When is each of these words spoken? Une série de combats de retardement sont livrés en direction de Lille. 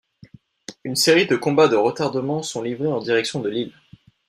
Une 0.83 0.95
série 0.95 1.27
de 1.27 1.35
combats 1.35 1.67
de 1.67 1.75
retardement 1.75 2.41
sont 2.41 2.63
livrés 2.63 2.87
en 2.91 2.97
direction 3.01 3.39
de 3.39 3.49
Lille. 3.49 3.73